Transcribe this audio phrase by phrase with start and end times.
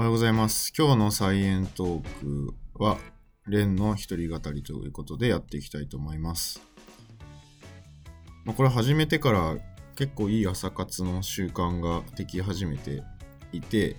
[0.00, 0.72] おはようございます。
[0.74, 2.96] 今日のサイエントークは、
[3.46, 6.62] レンの一人語りということでやっていきたいと思います。
[8.46, 9.58] まあ、これ始めてから
[9.96, 13.02] 結構いい朝活の習慣ができ始めて
[13.52, 13.96] いて、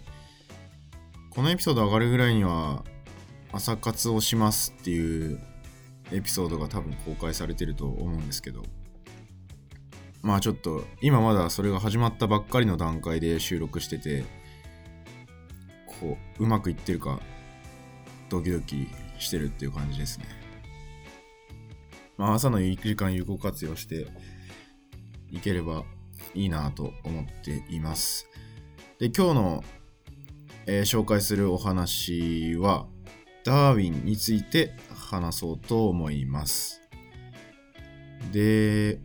[1.30, 2.84] このエピソード上がるぐらいには
[3.52, 5.40] 朝活をしますっていう
[6.12, 8.64] エピソードが多分公開されてると思うんですけど、
[10.24, 14.41] まあちょっと今まだそれが始まったばっかりの段階で収録してて、
[16.02, 17.20] こううまくいってるか
[18.30, 18.88] ドキドキ
[19.20, 20.26] してるっていう感じですね。
[22.18, 24.08] まあ朝の1時間有効活用して
[25.32, 25.84] いければ
[26.34, 28.28] いいなと思っています。
[29.00, 29.64] で、今日の、
[30.66, 32.88] えー紹介するお話は
[33.44, 36.82] ダーウィンについて話そうと思います。
[38.32, 39.00] で、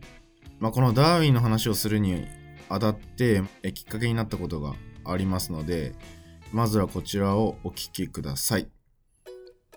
[0.59, 2.25] まあ、このダーウィンの話をするに
[2.69, 5.93] あたってえきっかけになったことがありますので、
[6.51, 8.67] まずはこちらをお聞きください。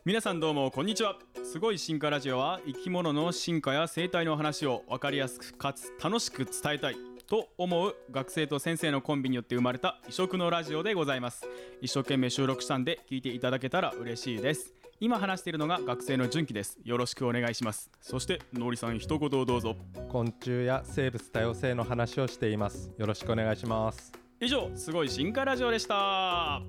[0.05, 1.19] 皆さんどうもこんにちは。
[1.45, 6.97] すごい進化ラジオは生き物の進化や生態の話を分かりやすくかつ楽しく伝えたい
[7.29, 11.47] と思う学生と先生のコンビによって生まれた異色のラジオでございます。
[11.81, 14.73] 一生懸命収録したんで聞いていただけたら嬉しいです。
[15.01, 16.79] 今話しているのが学生の純喜です。
[16.84, 17.91] よろしくお願いします。
[18.01, 19.77] そしてのりさん一言をどうぞ。
[20.09, 22.93] 昆虫や生物多様性の話をしています。
[22.97, 26.63] よろしくお願いします以上すごい進化ラジオでしたは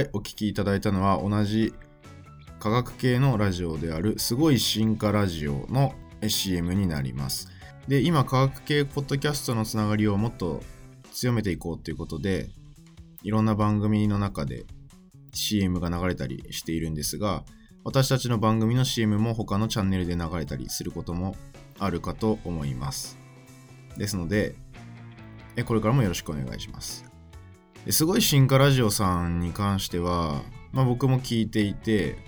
[0.00, 1.74] い、お聞きいただいたのは同じ
[2.60, 5.92] 科学系のラジオであるすごい進化ラジオの
[6.28, 7.48] CM になります。
[7.88, 10.62] で、今科学系ポッドキャストのつながりをもっと
[11.12, 12.50] 強めていこうということで、
[13.24, 14.66] いろんな番組の中で
[15.34, 17.42] CM が流れたりしているんですが、
[17.82, 21.34] 私たちの番組の CM も他のチャンネルで流れたりすることも
[21.80, 23.18] あるかと思います。
[23.96, 24.54] ですので、
[25.56, 27.04] えこれからもよろしくお願いします。
[27.88, 32.18] すごい進化ラジオさんに関しては、まあ、僕も聞いていて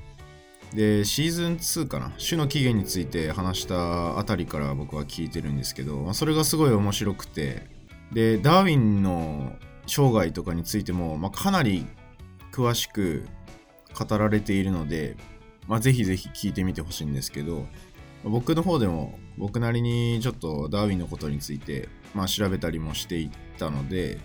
[0.74, 2.12] でシーズン2かな？
[2.18, 7.66] 種の起源について話したあたりから僕は聞いてるんですけど、まあ、それがすごい面白くて
[8.12, 9.52] でダーウィンの
[9.86, 11.86] 生涯とかについても、まあ、かなり
[12.50, 13.26] 詳しく
[13.94, 15.16] 語られているので、
[15.68, 17.66] まあ、ぜひぜひ聞いてみてほしいんですけど
[18.24, 24.18] 僕の方でも僕なりにちょっとダーウィンのことについて、まあ、調べたりもしていったので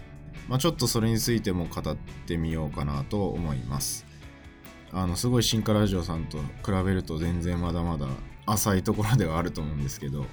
[0.47, 4.05] まあ、ちょっとそれについても語ってみようかなと思います。
[4.91, 8.07] あの、すごい進化ラジオさんと比べると全然まだまだ
[8.45, 10.25] 浅いところではあると思うんですけど、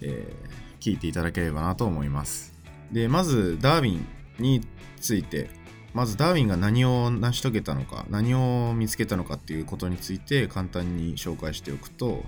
[0.00, 2.54] えー聞いていただければなと思います。
[2.92, 4.06] で、まずダーウィン
[4.38, 4.64] に
[5.00, 5.50] ついて、
[5.92, 12.22] まずダーウィンが何を成し遂げたのか、何を見つけたのかっていうことについて簡単に紹介しておくと、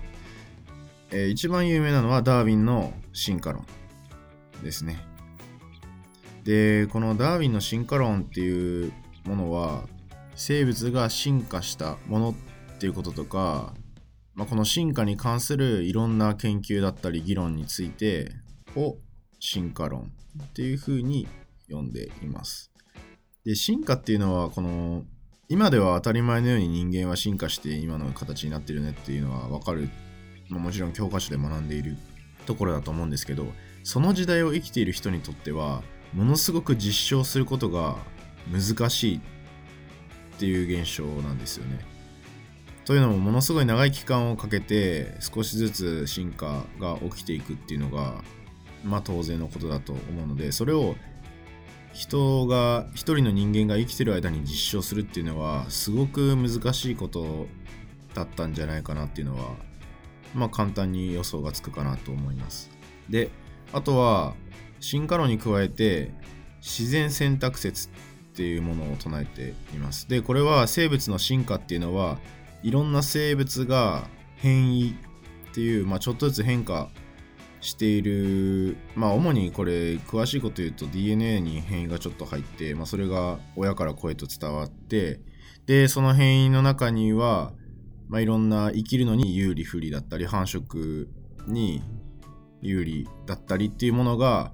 [1.11, 3.65] えー一番有名なのはダーウィンの進化論
[4.63, 4.99] ですね。
[6.43, 8.93] でこのダーウィンの進化論っていう
[9.25, 9.83] ものは
[10.35, 12.33] 生物が進化したものっ
[12.79, 13.73] ていうこととか、
[14.33, 18.31] まあ、この進化に関するいろんな研究だったり議論について
[18.75, 18.97] を
[19.39, 20.11] 進化論
[20.43, 21.27] っていうふうに
[21.69, 22.71] 呼んでいます。
[23.45, 25.03] で進化っていうのはこの
[25.49, 29.89] 今では当たり前のように人間は進化して今の形になってるねっていうのは分かる、
[30.49, 31.97] まもちろん教科書で学んでいる
[32.45, 33.47] ところだと思うんですけど
[33.83, 35.83] その時代を生きている人にとっては
[36.13, 37.97] ものすごく実証することが
[38.51, 39.21] 難しいっ
[40.39, 41.79] ていう現象なんですよね。
[42.85, 48.23] というのもものすごい長い期間をかけて少しずつ進化が起きていくっていうのが
[48.83, 50.95] まあ当然のことだと思うのでそれを
[51.93, 57.47] 人が一人の人間が生きてる間に実証するっていうのはすごく難しいこと
[58.13, 59.55] だったんじゃないかなっていうのは
[60.33, 62.71] まあ簡単に予想がつくかなと思います。
[63.09, 63.29] で
[63.73, 64.35] あとは
[64.79, 66.11] 進化論に加えて
[66.61, 67.91] 自然選択説っ
[68.35, 70.07] ていうものを唱えています。
[70.07, 72.17] でこれは生物の進化っていうのは
[72.63, 74.91] いろんな生物が変異
[75.51, 76.89] っていう、まあ、ちょっとずつ変化
[77.59, 85.19] しているまあ主にこれ詳しいこと言うと DNA に変異がちょっと入って、まあ、それが親から子へと伝わって
[85.67, 87.53] でその変異の中には、
[88.07, 91.07] まあ、いろんな生きるのに有利不利だったり繁殖
[91.47, 91.83] に
[92.61, 94.53] 有利だったりっていうものが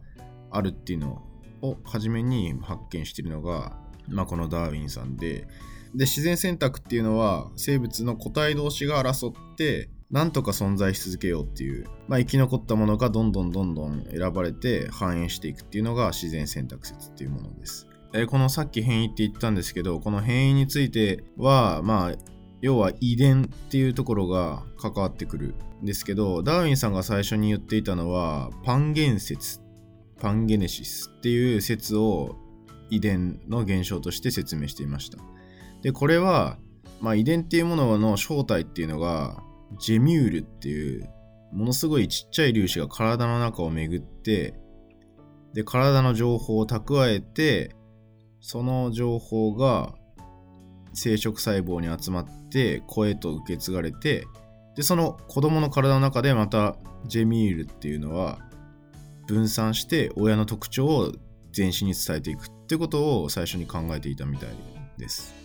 [0.51, 1.23] あるっていうの
[1.61, 3.77] を初めに発見しているのが、
[4.07, 5.47] まあ、このダーウィンさんで
[5.95, 17.87] で自然選択っていうのは生物の個体同士が争ってなんとか存在し続けようっていう、まあ、生き残ったものがどんどんどんどん選ばれて繁栄していくっていうのが自然選択説っていうものです。
[18.13, 29.59] えこのさっき変異って言ったんですけどこの変異についてはまあ要は遺伝っていうところが関わってくるんですけどダーウィンさんが最初に言っていたのはパンゲン説
[30.19, 32.35] パンゲネシスっていう説を
[32.89, 35.19] 遺伝の現象として説明していました。
[35.81, 36.57] でこれは、
[37.01, 39.43] まあ、遺伝っていうものの正体っていうのが
[39.79, 41.09] ジェミュールっていう
[41.53, 44.55] ものすごいちっちゃい粒子が体の中を巡って
[45.53, 47.75] で体の情報を蓄えて
[48.39, 49.93] その情報が
[50.97, 54.25] 生殖細胞に集まって声と受け継がれて
[54.75, 58.39] でその子供の体の中でまたジェミールっていうのは
[59.27, 61.11] 分散して親の特徴を
[61.51, 64.49] 全身に伝えていくってことを最初に考えていたみたい
[64.97, 65.35] です。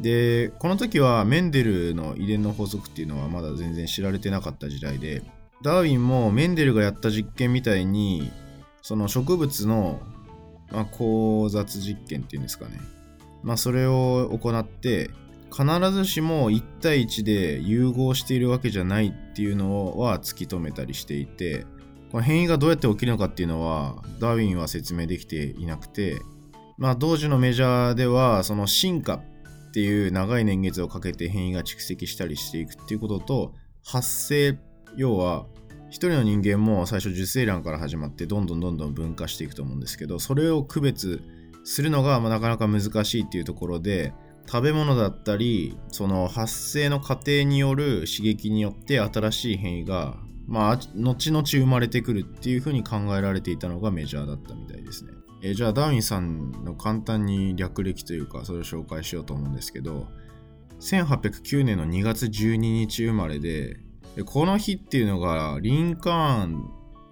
[0.00, 5.22] でこの時はメンデルの遺伝の法則っていうのはまだ全然知られてなかった時代で
[5.62, 8.32] ダーウィンもメンデルがやった実験みたいに
[8.80, 10.00] その植物の、
[10.72, 12.80] まあ、交雑実験っていうんですかね。
[13.42, 15.10] まあそれを行って
[15.54, 21.66] 必ずしも1対1で融合しているわけじゃないっていうのは突き止めたりしていて
[22.22, 26.20] 変異がどうやって起きるのかっていうのはダーウィンは説明できていなくて
[26.78, 33.54] まあ当時のメジャーではその進化っていう長い年月をかけて変異が蓄積したりしていくっていうことと
[33.84, 34.58] 発生
[34.96, 35.46] 要は
[35.88, 41.22] 一人の人間も最初受精卵から始まってどんどんどんどん分化していくと思うんですけどそれを区別
[41.64, 44.12] するのがなかなか難しいっていうところで
[44.46, 50.16] 食べ物だったりその発生の過程による刺激によって新しい変異が
[50.46, 55.12] まあ後々生まれてくるっていうふうに考えられていたのがメジャーだったみたいですね。
[55.44, 60.06] えじゃあダウィンさんの簡単に略歴というかそれを紹介しようと思うんですけど
[60.80, 63.76] 1809年の2月12日生まれで
[64.24, 66.70] この日っていうのがリンカーン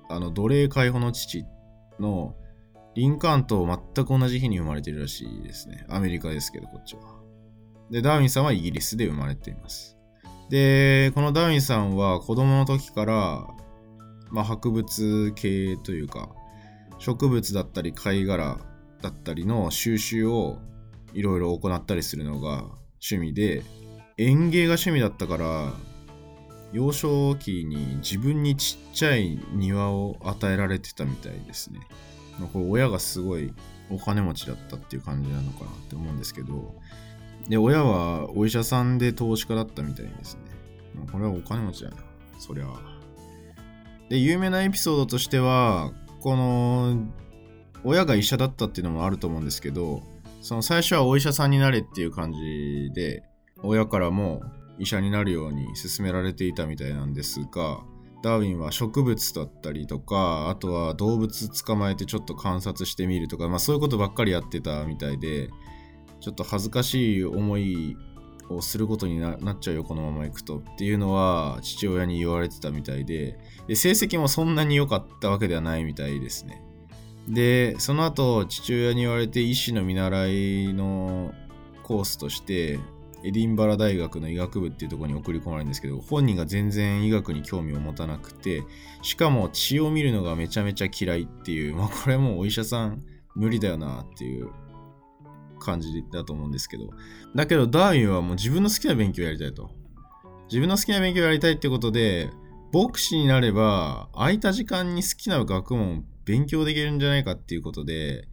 [0.09, 1.45] あの奴隷解放の父
[1.99, 2.37] の
[2.95, 5.85] リンカーンと全く同じ日に生まれてるらしいですね。
[5.89, 7.03] アメリカですけどこっちは。
[7.91, 9.97] でダーウィンさんはイギリスで生まれています。
[10.49, 13.47] でこのダーウィンさんは子供の時から、
[14.31, 16.31] まあ、博物系というか
[16.99, 18.59] 植物だったり貝殻
[19.01, 20.59] だったりの収集を
[21.15, 22.65] いろいろ行ったりするのが
[23.01, 23.63] 趣味で
[24.19, 25.73] 園芸が趣味だったから
[26.73, 31.81] 幼少期に自分にちっちゃい庭を与えられてたみたいですね。
[32.49, 33.53] これ親がすごい
[33.91, 36.75] お金持ちだったっていう感じなのかなって思うんですけど、
[37.49, 40.43] で、親はお医者さんで投資家だったみたいですね。
[41.11, 41.97] これはお金持ちだな、
[42.39, 42.67] そりゃ。
[44.09, 47.07] で、有名なエピソードとしては、この、
[47.83, 50.03] 親が医者だったっていうのもあると思うんですけど、
[50.41, 53.23] その最初はお医者さんになれっていう感じで、
[53.63, 54.43] 親からも
[54.79, 57.81] 医者になるように勧められていたみたいなんですが
[58.23, 65.49] ダーウィンは植物だったりとかあとは動物捕まえてちょっと観察してみるとか、まあ、そういうことばっかりやってたみたいで
[66.21, 67.97] ちょっと恥ずかしい思い
[68.51, 73.39] をすることになっちゃうよこのままいくとっていうのは父親に言われてたみたいで
[73.69, 76.63] で成績もそんなに良かったわけではないみたいですね。
[77.29, 81.33] でその後父親に言われて医師の見習いの
[81.85, 82.81] コースとして
[83.23, 88.65] エディンバラ大学の医学部っていうところに送り込まれるんですけど、本人が全然医学に興味を持たなくて、
[89.03, 93.03] しかも血を見るのがめちゃめちゃ嫌いっていう、 まあこれもお医者さん
[93.35, 94.49] 無理だよなっていう
[95.59, 96.91] 感じだと思うんですけど。
[97.35, 99.71] だけどダーウィンはもう自分の好きな勉強をやりたいと。
[100.49, 102.31] 自分の好きな勉強をやりたいってことで、
[102.73, 108.29] 牧師になれば空いた時間に好きな学問を勉強できるんじゃないかっていうことで、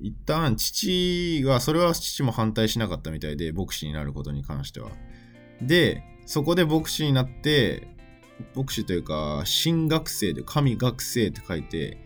[0.00, 4.90] 一旦父が、それは父も反対しなかったみたいで、牧師になることに関しては。
[5.62, 7.88] で、そこで牧師になって、
[8.54, 11.98] 牧師というか、神学生で、神学生って書いて、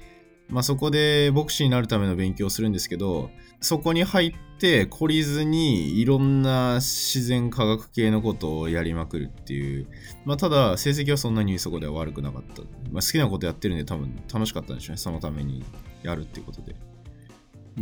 [0.50, 3.30] まあそこで牧師になるための勉強をするんですけど、
[3.60, 9.86] そこに入って懲りずにいろんな自然科学系のことをやりまくるっていう。
[10.24, 12.62] まあただ成績はそんなにそこでは悪くなかった。
[12.90, 14.96] まあ好きなことやってるんで多分楽しかったんでしょうね。
[14.96, 15.62] そのために
[16.02, 16.74] やるっていうことで。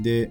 [0.02, 0.30] で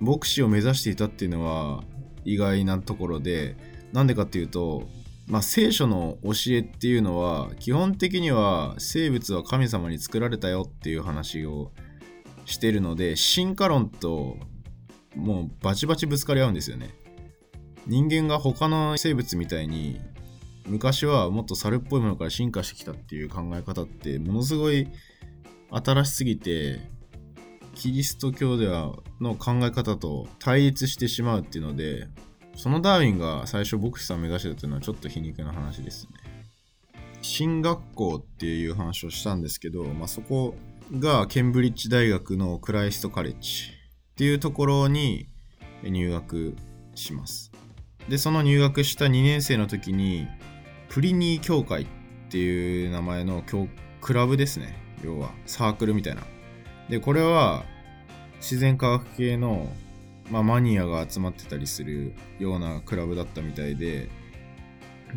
[0.00, 1.82] 牧師を目指していたっていうのは
[2.24, 3.56] 意外なところで
[3.92, 4.82] なんでかっていうと、
[5.26, 11.72] まあ、聖書の教えっていうのは基本的には生物は神様に作られたよっていう話を
[12.44, 14.36] してるので進化論と
[15.14, 16.90] もうバチバチぶつかり合うんですよね。
[17.86, 20.00] 人間が他の生物みたいに
[20.66, 24.88] 昔はもっと猿っぽいものから進化してきたっていう考え方ってものすごい
[25.70, 26.80] 新しすぎて
[27.76, 32.08] キリスト教ではの考え方と対立してしまうっていうので
[32.56, 36.10] そのダーウィンが最初牧師さんを目指してたっていうのはちょっと皮肉な話ですね。
[37.20, 40.54] 進学校っていう話をしたんですけど、まあ、そこ
[40.98, 43.72] がケンブリッジ大学のクライストカレッジ
[44.12, 45.28] っていうところに
[45.82, 46.56] 入学
[46.94, 47.52] します。
[48.08, 50.26] で、その入学した2年生の時に
[50.88, 51.86] プリニー協会っ
[52.30, 53.42] ていう名前の
[54.00, 54.78] クラブですね。
[55.04, 56.22] 要はサークルみたいな
[56.88, 57.64] でこれは
[58.36, 59.66] 自然科学系の、
[60.30, 64.08] まあ、マニアが集まってたりするようなクラブだったみたいで、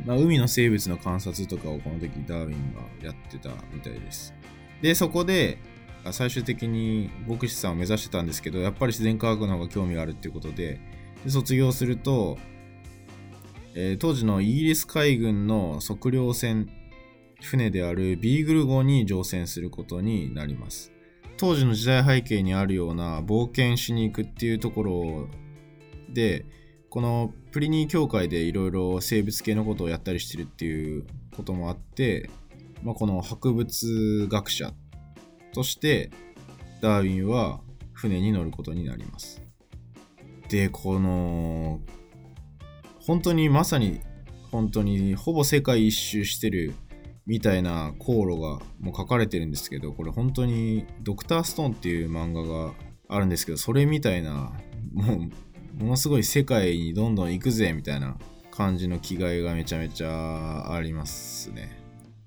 [0.06, 4.34] まあ、海の生物の観察とかをこの時ダーウィンがやってたみたいです。
[4.82, 5.60] で、そこで
[6.12, 10.80] 最終的に牧師さんを目指してたんですけど、やっぱり自然科学の方が興味があるっていうことで、
[11.24, 12.38] で卒業すると、
[13.76, 16.68] えー当時のイギリス海軍の測量船
[17.42, 20.92] 船であるビーグル号に乗船することになります
[21.40, 25.28] 当時の時代背景にあるような冒険しに行くっていうところ
[26.10, 26.46] で
[26.90, 32.30] このプリニー協会でいろいろ生物系のことをやったりしてるっていうこともあって、
[32.84, 34.74] まあ、この博物学者
[35.54, 36.12] として
[36.82, 37.62] ダーウィンは
[37.94, 39.42] 船に乗ることになります。
[40.50, 41.80] でこの
[43.00, 44.02] 本当にまさに
[44.52, 46.74] 本当にほぼ世界一周してる
[47.26, 52.74] みたいな航路がもう書かれてるんですけどこれ本当にドクターストーンっていう漫画が
[53.08, 54.54] あるんですけどそれみたいな
[54.94, 58.18] もうものすごい世界にどんどん行くぜみたいな
[58.52, 61.80] 感じの気概がめちゃめちゃありますね。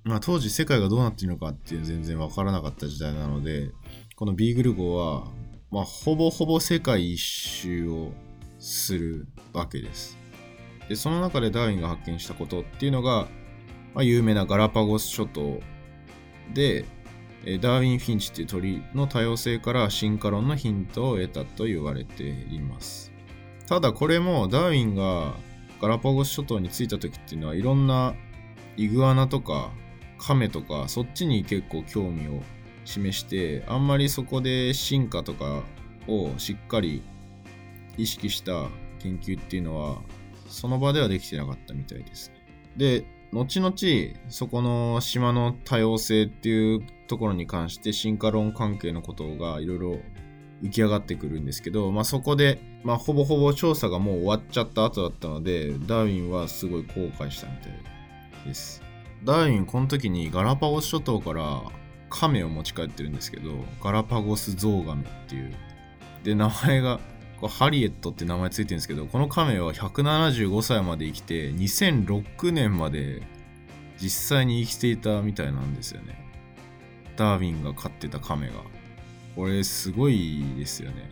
[0.04, 3.70] まあ当時世界がどうなっているのかっていう全然わからなかった時代なので
[4.16, 5.26] このビーグル号は
[5.70, 8.12] まあほぼほぼ世界一周を
[8.58, 10.16] するわけです。
[10.88, 13.28] でその中でダーウィンが発見したことっていうのが、
[13.94, 15.60] まあ、有名なガラパゴス諸島
[16.52, 16.84] で
[17.44, 23.12] えーダーウィン・フィンチっていう鳥の多様性から進化論のヒントを得たと言われています
[23.66, 25.34] ただこれもダーウィンが
[25.80, 28.14] ガラパゴス諸島に着いた時っていうのはいろんな
[28.76, 29.72] イグアナとか
[30.18, 32.42] カメとかそっちに結構興味を
[32.84, 35.62] 示してあんまりそこで進化とか
[36.06, 37.02] をしっかり
[37.96, 38.68] 意識した
[39.00, 40.00] 研究っていうのは
[40.48, 42.32] その場ではできてなかったみたいです。
[42.76, 43.74] で、後々
[44.28, 50.00] そこの島の多様性っていうところに関して進化論関係のことがいろいろ
[50.62, 57.72] 浮き上がってくるんですけど、まあ、そこで、まあ、ほぼほぼ調査がもう終わっちゃった後だったのでダーウィンはすごい後悔したみたい
[58.46, 58.82] です。
[59.24, 61.62] ダーウィンこの時にガラパゴス諸島から
[62.10, 65.52] カメを持ち帰ってるんですけどガラパゴスゾウガメっていう
[66.24, 67.00] で名前が
[67.48, 73.22] ハリエットって名前ついてるんですけどこのカメは175歳まで生きて2006年まで
[74.00, 76.18] 実際に生きていたみたいなんですよね。
[77.16, 78.54] ダーウィンが飼ってたカメが。
[79.36, 81.10] これすごいですよね。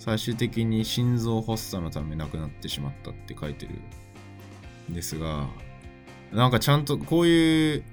[0.00, 3.74] 最終的に心臓発作のため亡くなってしまったって書いてる
[4.90, 5.46] んですが
[6.32, 7.84] なんかちゃんとこういう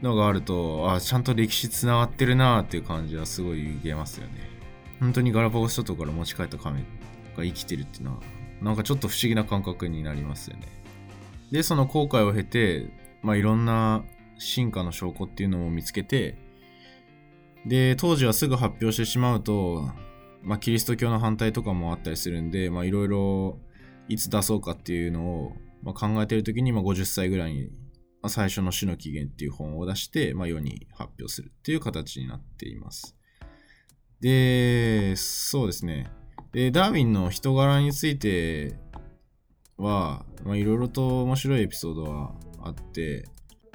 [0.00, 4.53] のがあるとあちゃんと歴史つながってるなーっていう感じはすごい受けますよね。
[5.00, 6.84] 本当にガラパゴス諸島から持ち帰ったカメ
[7.36, 8.22] が生きてるっていうのは
[8.62, 10.68] なんかちょっと不思議な感覚になりますよね。
[11.50, 12.90] でその後悔を経て
[13.22, 14.04] まあいろんな
[14.38, 16.36] 進化の証拠っていうのを見つけて
[17.66, 19.88] で当時はすぐ発表してしまうと
[20.42, 23.58] まあキリスト教の反対とかもあったりするんでまあいろいろ
[24.08, 27.68] いつ出そうかっていうのを、まあ、考えてる時に、まあ、50歳ぐらいに、
[28.22, 33.16] まあ、最初の死の起源っていう本を出して、まあ、世に発表するっていう形になっています。
[34.24, 36.10] でそうですね。
[36.52, 38.74] でダーウィンの人柄について
[39.76, 43.26] は、まあ、いろいろと面白いエピソードはあって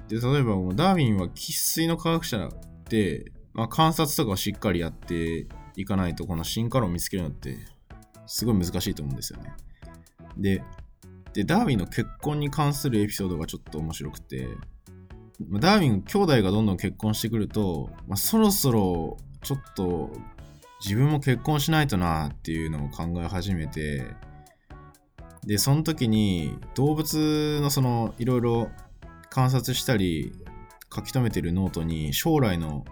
[0.07, 2.49] で例えばダーウィンは生粋の科学者
[2.89, 7.55] で、まあ、観察とかをしっかりやっていかないとこの進化論を見つけるのって
[8.25, 9.53] すごい難しいと思うんですよね。
[10.35, 10.63] で
[11.33, 14.47] でダーウィンの結婚に関するエピソードがちょっと面白くて
[15.59, 20.11] ダーウィン兄弟がどんどん結婚してくると、まあ、そろそろちょっと
[20.83, 24.05] 自分も結婚しないとなっていうのを考え始めて
[25.45, 28.69] でその時に動物のそのいろいろ
[29.29, 30.33] 観察したり
[30.93, 32.85] 書き留めてるノートに将来の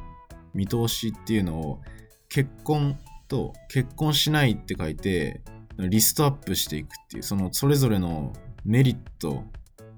[0.53, 1.81] 見通しっていうのを
[2.29, 5.41] 結婚と結婚しないって書いて
[5.77, 8.33] リストアップしていくっていうそのそれぞれの
[8.65, 9.43] メリット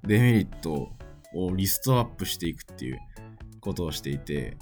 [0.03, 0.89] デメリット
[1.34, 3.00] をリストアップしていくっていう
[3.62, 4.58] ことをしていて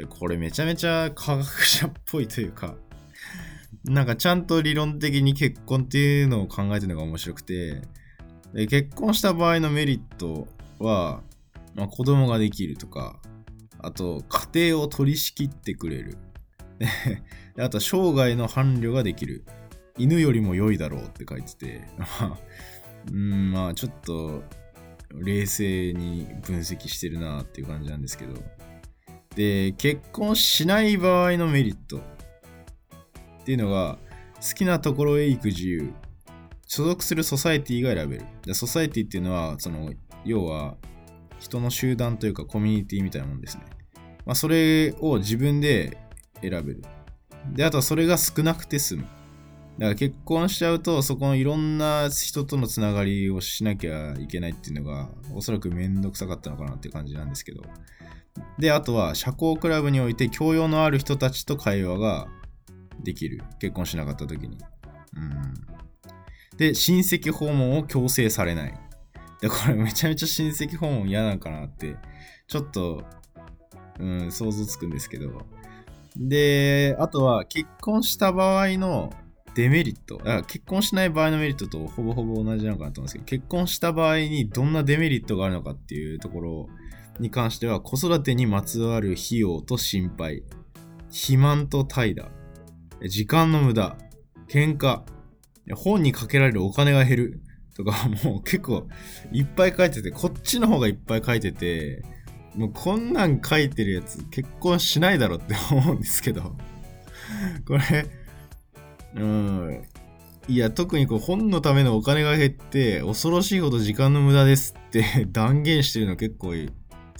[0.00, 2.74] でこれめちゃめちゃ科学者っぽいというか
[3.84, 7.82] なんかちゃんと理論的に結婚っていうのを考えてるのが面白くて
[8.54, 11.20] で結婚した場合のメリットは、
[11.74, 13.20] まあ、子供ができるとか
[13.78, 16.18] あと家庭を取り仕切ってくれる。
[17.56, 19.44] であと生涯の伴侶ができる。
[19.98, 21.86] 犬よりも良いだろうって書いてて
[23.10, 24.42] うんまあちょっと
[25.12, 28.34] 冷静に分析してるなっていう感じなんですけど。
[29.34, 31.98] で結婚しない場合のメリット。
[31.98, 33.98] っていうのが
[34.36, 35.92] 好きなところへ行く自由。
[36.66, 38.24] 所属するソサエティが選べる。
[38.42, 39.92] でソサエティっていうのはその
[40.24, 40.76] 要は
[41.40, 43.64] 人の集団というかコミュニティみたいなもんですね、
[44.26, 45.98] まあ、それを自分で
[46.42, 46.82] 選べる。
[47.52, 49.02] で、あとはそれが少なくて済む。
[49.78, 57.62] だから結婚しちゃうと、そこのいろんな人とのつながりをしなきゃいけないっていうのが、おそらくめんどくさかったのかなって感じなんですけど。
[58.58, 62.28] で、あとは社交クラブにおいて教養のある人たちと会話が
[63.02, 63.42] できる。
[63.58, 64.58] 結婚しなかった時に。
[65.16, 66.56] うん。
[66.56, 68.74] で、親戚訪問を強制されない。
[69.40, 71.96] で、これめちゃめちゃ親戚訪問嫌なんかなって、
[72.46, 73.04] ちょっと、
[73.98, 75.46] うん、想像つくんですけど。
[76.16, 79.10] で、あとは結婚した場合の
[79.54, 80.20] デメリット。
[80.24, 86.68] あ結婚しない場合のメリットとほぼほぼ同じなのかなと思うんですけど、結婚した場合にどんなデメリットがあるのかっていうところを
[87.18, 90.42] に関しては、子育てにまつわる費用と心配、
[91.08, 92.28] 肥満と怠惰、
[93.08, 93.96] 時間の無駄、
[94.48, 95.02] 喧嘩、
[95.74, 97.40] 本にかけられるお金が減る。
[97.76, 98.86] とか、もう結構
[99.32, 102.02] いっぱい書いてて、こっちの方がいっぱい書いてて、
[102.54, 106.56] もうこんなん書いてるやつ結婚しないだろって思うんですけど、
[107.66, 108.06] これ、
[109.14, 109.82] うん。
[110.48, 116.70] いや、特にこう本のためのお金が減って、恐ろしいほど時間の無駄ですって 断言してるの結構い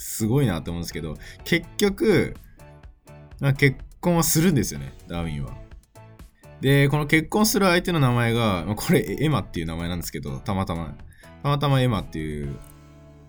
[0.01, 2.35] すごいなって思うんですけど、結局、
[3.59, 5.55] 結婚はするんですよね、ダーウィンは。
[6.63, 10.97] で、この結婚する相手の名前が、ま、これエマっていう名前なんですけど、たまたま。
[11.43, 12.59] たまたまエマっていう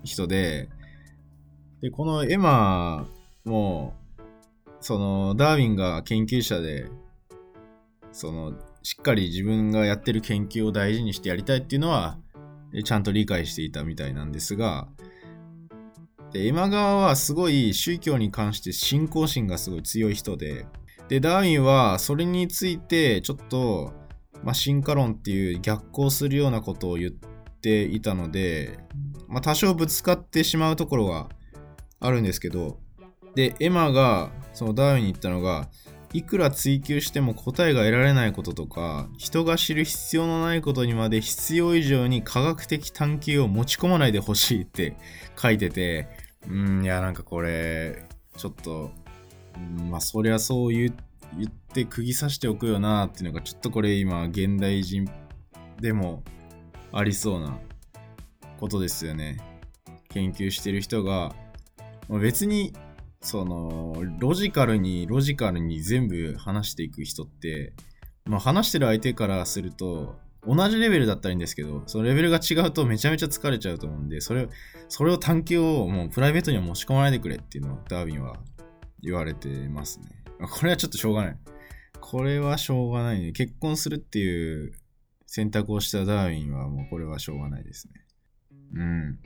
[0.04, 0.70] 人で、
[1.82, 3.06] で、このエマ
[3.44, 3.94] も、
[4.80, 6.90] その、ダーウィンが研究者で、
[8.14, 12.18] その、しっかり自分がやってる研究を大事にしてやりたいっていうのは、
[12.86, 14.88] ちゃんと理解していたみたいなんですが、
[16.32, 20.66] で、エマ側はすごい宗教に関して信仰心がすごい強い人で、
[21.08, 23.94] で、ダーウィンはそれについてちょっと、
[24.44, 28.80] まあ、進化論っていう逆行するようなことを言っていたので、
[29.28, 31.30] まあ、多少ぶつかってしまうところが
[32.00, 32.80] あるんですけど、
[33.36, 35.70] で、エマがそのダーウィンに言ったのが、
[36.14, 44.98] いくら追求しても答えが得られないこととか、人が知る必要のないことにまで必要以上に科学的探求を持ち込まないでほしいって
[45.42, 46.10] 書いてて、
[46.48, 48.06] うん、いや、なんかこれ、
[48.38, 48.92] ちょっと、
[49.90, 50.94] まあ、そりゃそう言
[51.38, 55.10] 言って釘刺しておくよなっていうのが、ちょっとこれ今、現代人
[55.80, 56.24] でも
[56.92, 57.58] ありそうな
[58.60, 59.38] ことですよね。
[60.10, 61.34] 研究してる人が、
[62.10, 62.74] 別に
[63.22, 67.74] そのロジカルにロジカルに全部話していく人って、
[68.26, 74.48] まあ、話してる相手からすると同じレベルだったらいいんですけどそのレベルが違うとめちゃめちゃ疲れちゃうと思うんでそれ
[74.90, 78.38] それを探求をもうプライベートには持ち込まないでくれっていうのをダーウィンは
[79.02, 80.06] 言われてますね。
[80.40, 81.38] これはちょっとしょうがない。
[82.00, 83.32] これはしょうがないね。
[83.32, 84.74] 結婚するっていう
[85.28, 87.94] 選択をしたダーウィンはもうこれはしょうがないですね。
[88.76, 89.20] うん。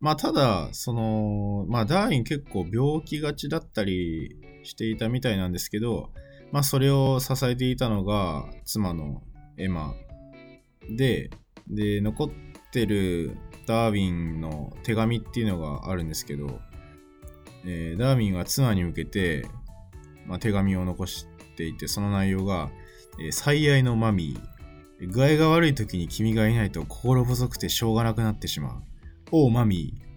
[0.00, 6.10] まあただ、その、まあダーウィン結構病気がちだったりしていたみたいなんですけど、
[6.52, 9.22] まあそれを支えていたのが妻の
[9.56, 9.94] エマ。
[10.88, 11.30] で、
[11.68, 12.30] で、残っ
[12.72, 16.60] てるダーウィンの手紙っていうのがあるんですけど、
[17.66, 19.46] えーダーウィンは妻に向けて、
[20.26, 22.70] まあ、手紙を残していて、その内容が、
[23.20, 28.82] えー最愛のマミー、具合が悪い時に君がいないと心細くてしょうがなくなってしまう。
[29.30, 30.08] おうマミー、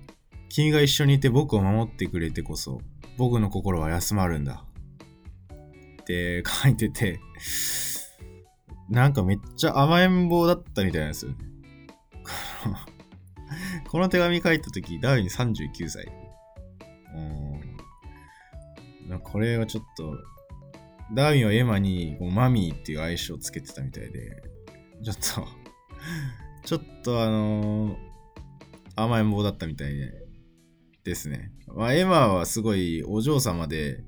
[0.49, 2.81] 君が一緒にいて僕を守ってくれてこそ、
[3.17, 4.65] 僕の心は休まるんだ。
[6.01, 7.19] って書いてて、
[8.91, 11.38] なんかめっちゃ甘えん坊だったみたいなんですよね。
[13.89, 16.06] この手紙書いた時、ダーウィン39歳。
[17.15, 17.17] う
[19.15, 20.17] んこれはちょっと、
[21.13, 24.43] ダーウィンはエマにこうマミーっていう愛称をつけてたみたいで、
[25.04, 25.21] ちょっと、
[26.67, 28.12] ちょっとあのー
[28.95, 30.12] 甘えん坊だったみたいで
[31.04, 31.51] ですね。
[31.67, 34.04] まあ、エマはすごいお嬢様で、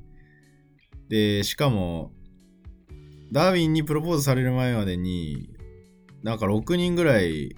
[1.10, 2.13] で、しかも、
[3.34, 5.50] ダーウィンにプロポーズされる前までに、
[6.22, 7.56] なんか6人ぐらい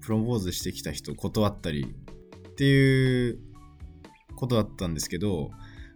[0.00, 3.38] プロポーズしてきた人断ったりっていう
[4.34, 5.52] ことだったんですけど、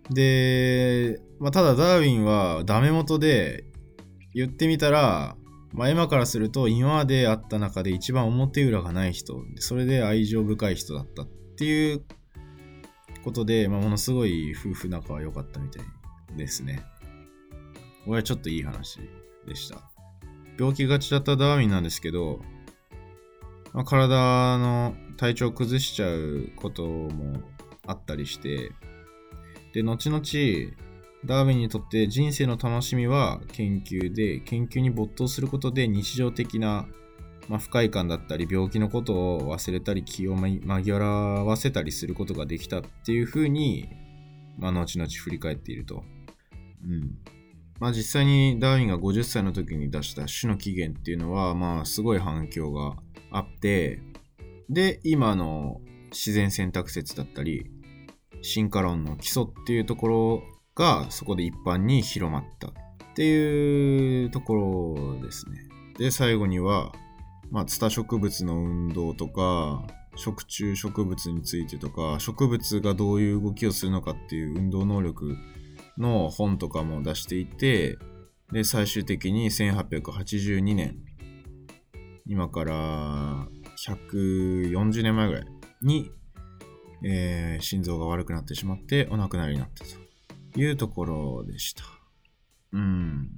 [0.09, 3.65] で、まあ、ただダーウィンはダメ元で
[4.35, 5.37] 言ってみたら、
[5.73, 11.29] まあ、エマからすると今まで会った中で一番表裏がない人それで愛情深い人だったっ
[11.59, 12.05] ていう
[13.23, 15.85] ことで、まあ、ものすごい夫婦仲は良かったみたい
[16.37, 16.83] ですね。
[18.09, 18.99] これはちょっといい話
[19.47, 19.83] でした
[20.59, 22.41] 病気がちだったダーウィンなんですけど、
[23.73, 27.43] まあ、体の体調を崩しちゃうことも
[27.87, 28.73] あったりして
[29.73, 30.23] で後々
[31.25, 36.87] ダーウィンにとって人生の楽しみは研究で、研究に没頭することで日常的な、
[37.49, 41.07] まあ、不快感だったり、病気のことを忘れたり、気を紛ら
[41.45, 43.89] わせたりすることができたっていうふうに、
[44.59, 46.05] まあ、後々振り返っていると。
[46.85, 47.19] うん。
[47.81, 52.97] まあ実際にダーウィンが50歳の時に出した種の起源っていうのは、まあすごい反響が
[53.31, 54.01] あって、
[54.69, 57.71] で、今の自然選択説だったり、
[58.43, 60.43] 進化論の基礎っていうところ
[60.75, 62.73] がそこで一般に広まったっ
[63.15, 65.59] ていうところですね。
[65.99, 66.93] で、最後には、
[67.51, 75.37] まあ、ツタ植物の運動とか、食虫植物についてとか、植物がどういう動きをするのかっていう運動能力
[75.99, 77.99] の本とかも出していて、
[78.53, 80.97] で、最終的に1882年、
[82.27, 85.47] 今から140年前ぐらい
[85.83, 86.11] に、
[87.05, 91.85] えー心臓が悪くなってしまってお亡くなりになったというところでした。
[92.73, 93.29] うん。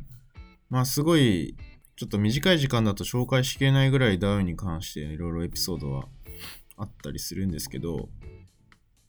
[0.68, 1.56] まあすごい、
[1.96, 6.06] ちょっと短い時間だと紹介しきれないぐらいダウンに関していろいろエピソードは
[6.76, 8.08] あったりするんですけど、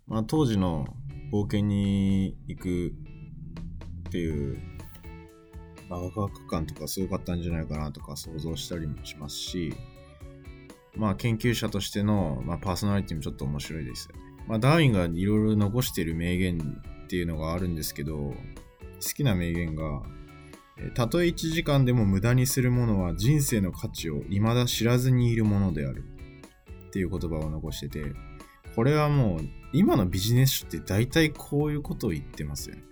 [0.07, 0.87] まあ当時の
[1.31, 2.93] 冒険に行く
[4.11, 4.59] っていう、
[5.89, 9.73] まあ、ワクワク感とかすごかったんじゃないかなとか想像したりもしますし、
[10.97, 14.21] まあ研究者としての、まあ、パーソナリティもちょっと面白いですよね。
[14.47, 18.35] まあダーウィンがいろいろ残している名言っていうのがあるんですけど、好
[19.15, 20.01] きな名言が、
[20.93, 26.03] たとえ1時間でも無駄にするものは人生の価値を未だ知らずにいるものである
[26.87, 28.11] っていう言葉を残してて、
[28.75, 29.39] これはもう
[29.71, 32.83] 今のビジネス書って大体こういうことを言ってますよね。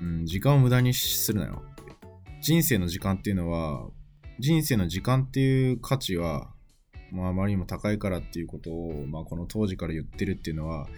[0.00, 1.62] うん、時間を無駄にするなよ。
[2.40, 3.88] 人生の時間っていうのは、
[4.38, 6.52] 人生の時間っていう価値は、
[7.12, 10.88] まあ、あまりにも高いからっていうことを、まあ、この当時から言ってるっていうのは、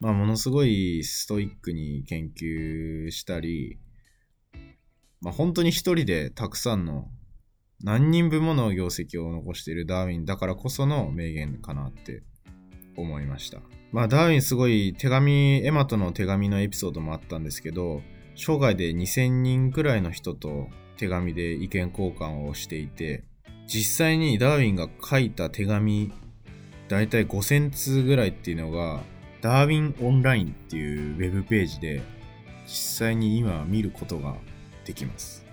[0.00, 3.78] まあ、ものすごいストイックに研究したり、
[5.20, 7.08] まあ、本当に一人でたくさんの
[7.82, 12.22] 何人分もの業績を残しているダーウィンだからこその名言かなって
[12.96, 13.60] 思いました。
[13.92, 18.02] まあ、ダーウィンすごい手紙、エマとの手紙のエピソードもあったんですけど、
[18.36, 23.24] 生涯で2000人くらいの人と手紙で意見交換をしていて、
[23.66, 26.12] 実際にダーウィンが書いた手紙、
[26.88, 29.00] だいたい5000通ぐらいっていうのが、
[29.40, 32.02] ダーウィンオンラインっていうウェブページで、
[32.66, 34.36] 実際に今見ることが
[34.84, 35.46] できます。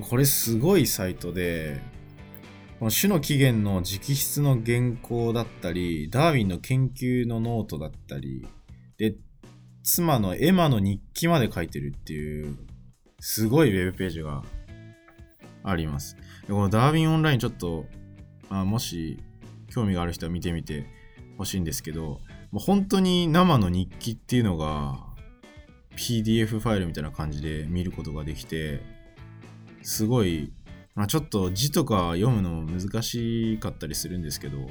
[0.00, 1.80] これすごいサイトで、
[2.78, 8.46] この種の起源の直筆の原稿だったり、ダーウィンの研究のノートだったり、
[8.98, 9.14] で、
[9.86, 12.58] 妻のエマの日記まで書いてるっていう、
[13.20, 14.42] すごいウェブページが
[15.62, 16.16] あります。
[16.48, 17.86] このダーウィンオンラインちょっと、
[18.50, 19.22] あもし
[19.70, 20.86] 興味がある人は見てみて
[21.38, 22.20] ほしいんですけど、
[22.50, 24.98] もう本当に生の日記っていうのが
[25.96, 28.80] PDF ファイルみたいな感じで見ることができて、
[29.82, 30.52] すごい、
[30.96, 34.68] まあ、ちょっと字とか読むの難しかったりするんですけど、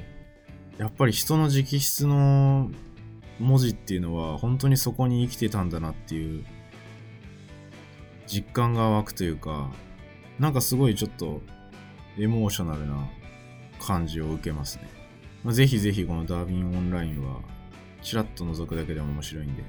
[0.76, 2.70] やっぱり人の直筆の
[3.38, 6.44] 文字っていうのは本当にそこに生きてたんだなっていう
[8.26, 9.70] 実感が湧くというか、
[10.38, 11.42] なんかすごいちょっと
[12.18, 13.08] エモーショナルな
[13.78, 14.88] 感じを受けますね。
[15.44, 17.40] まあ、ぜひぜひこのダービンオンラインは
[18.02, 19.62] ちらっと覗くだけでも面白いんで、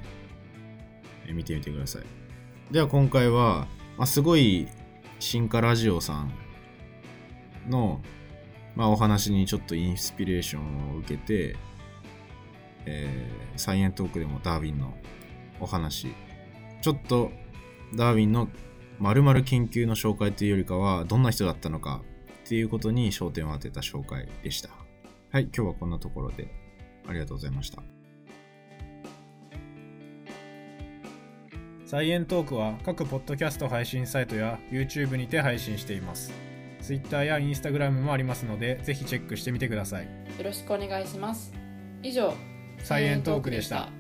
[1.33, 2.03] 見てみてください。
[2.71, 4.67] では今回は、まあ、すごい
[5.19, 6.31] 進化ラジオさん
[7.69, 8.01] の、
[8.75, 11.55] まあ、お話にちょっとインスピレーションを受けて、
[12.85, 14.93] えーサイエントークでもダーウィンの
[15.59, 16.13] お話、
[16.81, 17.31] ちょっと
[17.95, 18.49] ダーウィンの
[18.99, 22.01] 〇〇研究の紹介というよりかは、どんな人だったのか
[22.45, 24.69] っていうことに焦点を当てた紹介でした。
[25.31, 26.47] はい、今日はこんなところで
[27.07, 27.81] ありがとうございました。
[31.85, 36.33] サイエントークは各ポッドキャスト配信サイトや YouTube にて配信しています。
[36.81, 40.05] Twitter や Instagram もありますので、ぜひチェックしてみてください。
[40.05, 40.09] よ
[40.43, 41.53] ろしくお願いします。
[42.03, 42.33] 以上、
[42.83, 43.96] サイエントークでした。